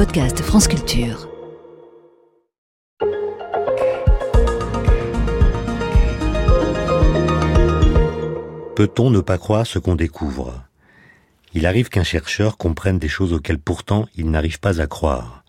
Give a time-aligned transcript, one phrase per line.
[0.00, 1.28] podcast France Culture.
[8.74, 10.64] Peut-on ne pas croire ce qu'on découvre?
[11.52, 15.44] Il arrive qu'un chercheur comprenne des choses auxquelles pourtant il n'arrive pas à croire,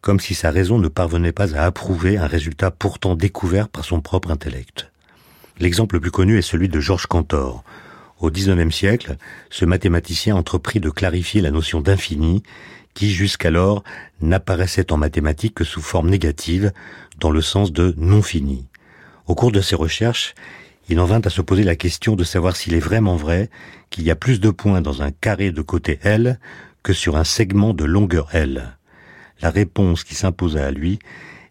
[0.00, 4.00] comme si sa raison ne parvenait pas à approuver un résultat pourtant découvert par son
[4.00, 4.90] propre intellect.
[5.60, 7.62] L'exemple le plus connu est celui de Georges Cantor.
[8.18, 9.16] Au XIXe siècle,
[9.48, 12.42] ce mathématicien entreprit de clarifier la notion d'infini
[12.96, 13.84] qui jusqu'alors
[14.22, 16.72] n'apparaissait en mathématiques que sous forme négative,
[17.20, 18.66] dans le sens de non fini.
[19.26, 20.34] Au cours de ses recherches,
[20.88, 23.50] il en vint à se poser la question de savoir s'il est vraiment vrai
[23.90, 26.40] qu'il y a plus de points dans un carré de côté L
[26.82, 28.78] que sur un segment de longueur L.
[29.42, 30.98] La réponse qui s'imposa à lui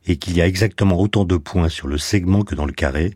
[0.07, 3.13] est qu'il y a exactement autant de points sur le segment que dans le carré,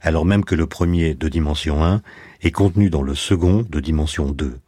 [0.00, 2.00] alors même que le premier de dimension 1
[2.40, 4.60] est contenu dans le second de dimension 2.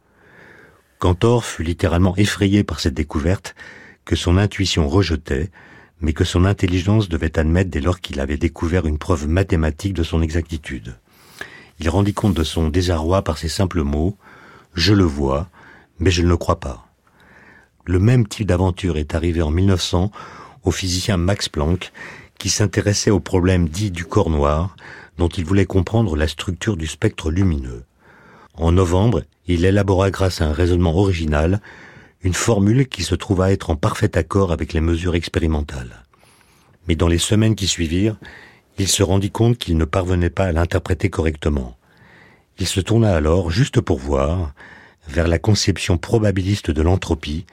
[0.99, 3.55] Cantor fut littéralement effrayé par cette découverte
[4.03, 5.49] que son intuition rejetait,
[6.01, 10.03] mais que son intelligence devait admettre dès lors qu'il avait découvert une preuve mathématique de
[10.03, 10.97] son exactitude.
[11.79, 14.17] Il rendit compte de son désarroi par ces simples mots⁇
[14.73, 15.47] Je le vois,
[15.99, 16.85] mais je ne le crois pas⁇
[17.85, 20.11] Le même type d'aventure est arrivé en 1900
[20.63, 21.93] au physicien Max Planck,
[22.37, 24.75] qui s'intéressait au problème dit du corps noir,
[25.17, 27.85] dont il voulait comprendre la structure du spectre lumineux.
[28.59, 31.61] En novembre, il élabora grâce à un raisonnement original
[32.23, 36.05] une formule qui se trouva être en parfait accord avec les mesures expérimentales.
[36.85, 38.17] Mais dans les semaines qui suivirent,
[38.77, 41.77] il se rendit compte qu'il ne parvenait pas à l'interpréter correctement.
[42.59, 44.53] Il se tourna alors, juste pour voir,
[45.07, 47.45] vers la conception probabiliste de l'entropie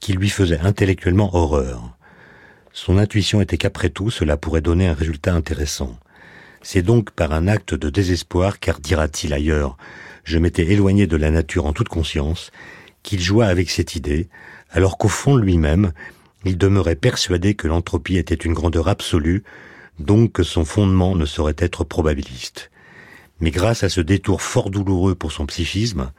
[0.00, 1.94] qui lui faisait intellectuellement horreur.
[2.72, 5.98] Son intuition était qu'après tout, cela pourrait donner un résultat intéressant.
[6.64, 9.76] C'est donc par un acte de désespoir, car dira-t-il ailleurs,
[10.24, 12.50] je m'étais éloigné de la nature en toute conscience,
[13.02, 14.28] qu'il joua avec cette idée,
[14.70, 15.92] alors qu'au fond lui-même,
[16.46, 19.44] il demeurait persuadé que l'entropie était une grandeur absolue,
[19.98, 22.70] donc que son fondement ne saurait être probabiliste.
[23.40, 26.12] Mais grâce à ce détour fort douloureux pour son psychisme,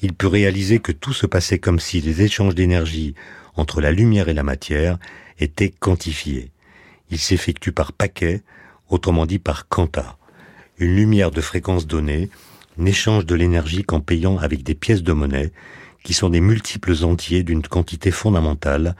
[0.00, 3.14] il put réaliser que tout se passait comme si les échanges d'énergie
[3.54, 4.98] entre la lumière et la matière
[5.38, 6.50] étaient quantifiés.
[7.10, 8.42] Ils s'effectuent par paquets,
[8.94, 10.16] autrement dit par quanta.
[10.78, 12.30] Une lumière de fréquence donnée
[12.78, 15.52] n'échange de l'énergie qu'en payant avec des pièces de monnaie
[16.04, 18.94] qui sont des multiples entiers d'une quantité fondamentale,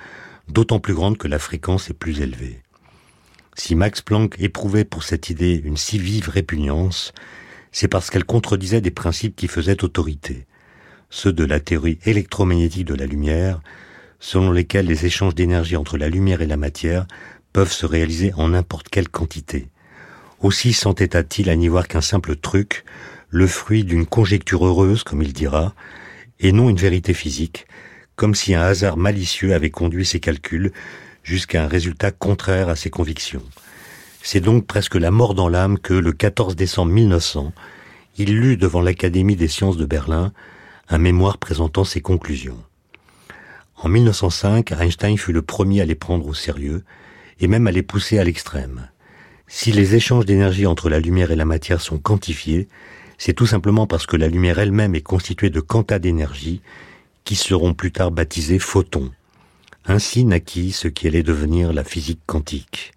[0.49, 2.61] d'autant plus grande que la fréquence est plus élevée.
[3.57, 7.13] Si Max Planck éprouvait pour cette idée une si vive répugnance,
[7.71, 10.47] c'est parce qu'elle contredisait des principes qui faisaient autorité,
[11.11, 13.61] ceux de la théorie électromagnétique de la lumière,
[14.19, 17.07] selon lesquels les échanges d'énergie entre la lumière et la matière
[17.53, 19.69] peuvent se réaliser en n'importe quelle quantité.
[20.41, 22.85] Aussi s'entêta-t-il à n'y voir qu'un simple truc,
[23.31, 25.75] le fruit d'une conjecture heureuse, comme il dira,
[26.41, 27.67] et non une vérité physique,
[28.17, 30.73] comme si un hasard malicieux avait conduit ses calculs
[31.23, 33.43] jusqu'à un résultat contraire à ses convictions.
[34.23, 37.53] C'est donc presque la mort dans l'âme que, le 14 décembre 1900,
[38.17, 40.33] il lut devant l'Académie des sciences de Berlin
[40.89, 42.63] un mémoire présentant ses conclusions.
[43.77, 46.85] En 1905, Einstein fut le premier à les prendre au sérieux
[47.41, 48.89] et même à les pousser à l'extrême.
[49.47, 52.69] Si les échanges d'énergie entre la lumière et la matière sont quantifiés,
[53.19, 56.63] c'est tout simplement parce que la lumière elle-même est constituée de quantas d'énergie
[57.25, 59.11] qui seront plus tard baptisés photons.
[59.87, 62.93] Ainsi naquit ce qui allait devenir la physique quantique.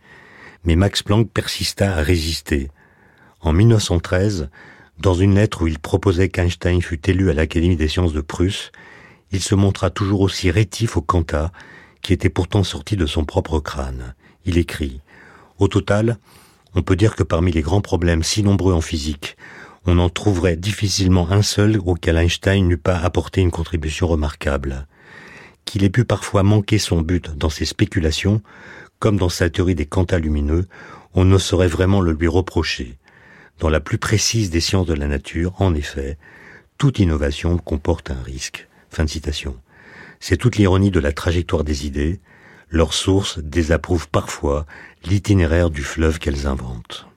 [0.63, 2.69] Mais Max Planck persista à résister.
[3.41, 4.49] En 1913,
[4.99, 8.71] dans une lettre où il proposait qu'Einstein fût élu à l'Académie des sciences de Prusse,
[9.31, 11.51] il se montra toujours aussi rétif au quanta,
[12.01, 14.15] qui était pourtant sorti de son propre crâne.
[14.45, 15.01] Il écrit
[15.59, 16.17] Au total,
[16.75, 19.37] on peut dire que parmi les grands problèmes si nombreux en physique,
[19.85, 24.87] on en trouverait difficilement un seul auquel Einstein n'eût pas apporté une contribution remarquable.
[25.65, 28.41] Qu'il ait pu parfois manquer son but dans ses spéculations,
[28.99, 30.67] comme dans sa théorie des quantas lumineux,
[31.13, 32.97] on ne saurait vraiment le lui reprocher.
[33.59, 36.17] Dans la plus précise des sciences de la nature, en effet,
[36.77, 38.67] toute innovation comporte un risque.
[38.89, 39.55] Fin de citation.
[40.19, 42.19] C'est toute l'ironie de la trajectoire des idées.
[42.69, 44.65] Leurs sources désapprouvent parfois
[45.05, 47.07] l'itinéraire du fleuve qu'elles inventent.